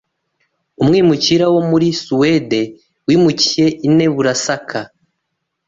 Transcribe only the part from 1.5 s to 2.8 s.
wo muri Suwede